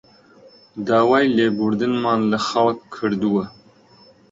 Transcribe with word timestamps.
داوای 0.87 1.27
لێبوردنمان 1.35 2.19
لە 2.31 2.37
خەڵک 2.47 2.79
کردووە 2.95 3.45